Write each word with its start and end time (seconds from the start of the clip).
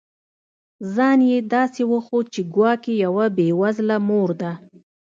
ځان 0.93 1.19
یې 1.31 1.37
داسي 1.51 1.83
وښود 1.91 2.25
چي 2.33 2.41
ګواکي 2.53 2.93
یوه 3.05 3.25
بې 3.35 3.47
وزله 3.61 3.97
مور 4.07 4.29
ده 4.41 4.51